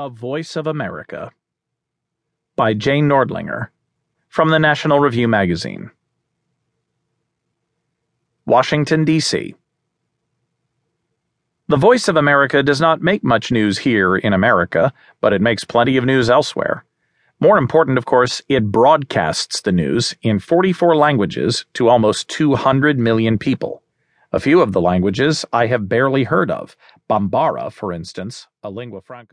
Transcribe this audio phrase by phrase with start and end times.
[0.00, 1.32] A Voice of America
[2.54, 3.70] by Jay Nordlinger
[4.28, 5.90] from the National Review Magazine.
[8.46, 9.56] Washington, D.C.
[11.66, 15.64] The Voice of America does not make much news here in America, but it makes
[15.64, 16.84] plenty of news elsewhere.
[17.40, 23.36] More important, of course, it broadcasts the news in 44 languages to almost 200 million
[23.36, 23.82] people.
[24.30, 26.76] A few of the languages I have barely heard of.
[27.10, 29.26] Bambara, for instance, a lingua franca.